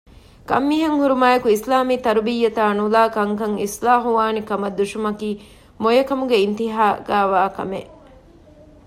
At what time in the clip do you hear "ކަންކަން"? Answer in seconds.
3.15-3.55